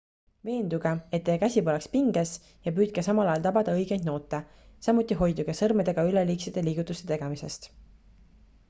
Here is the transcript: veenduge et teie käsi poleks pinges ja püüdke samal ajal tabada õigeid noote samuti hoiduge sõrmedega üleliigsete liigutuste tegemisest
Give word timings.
veenduge 0.47 0.91
et 1.17 1.23
teie 1.27 1.41
käsi 1.43 1.61
poleks 1.67 1.87
pinges 1.95 2.31
ja 2.69 2.73
püüdke 2.79 3.03
samal 3.09 3.29
ajal 3.35 3.45
tabada 3.45 3.77
õigeid 3.81 4.09
noote 4.09 4.41
samuti 4.89 5.19
hoiduge 5.21 5.57
sõrmedega 5.61 6.09
üleliigsete 6.13 6.67
liigutuste 6.71 7.11
tegemisest 7.15 7.73